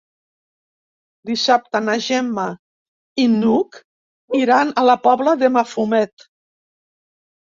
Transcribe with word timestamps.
Dissabte 1.31 1.81
na 1.89 1.97
Gemma 2.05 2.45
i 3.23 3.25
n'Hug 3.33 3.77
iran 4.39 4.71
a 4.83 4.85
la 4.91 4.95
Pobla 5.09 5.35
de 5.43 5.51
Mafumet. 5.59 6.27